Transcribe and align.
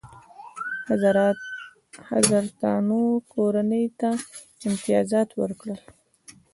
حضرتانو 2.11 3.01
کورنۍ 3.33 3.85
ته 3.99 4.09
امتیازات 4.67 5.29
ورکړل. 5.41 5.79